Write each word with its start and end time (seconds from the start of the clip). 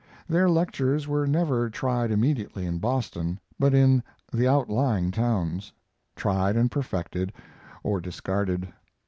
Their 0.27 0.49
lectures 0.49 1.07
were 1.07 1.27
never 1.27 1.69
tried 1.69 2.09
immediately 2.09 2.65
in 2.65 2.79
Boston, 2.79 3.39
but 3.59 3.75
in 3.75 4.01
the 4.33 4.47
outlying 4.47 5.11
towns; 5.11 5.71
tried 6.15 6.55
and 6.55 6.71
perfected 6.71 7.31
or 7.83 8.01
discarded. 8.01 8.67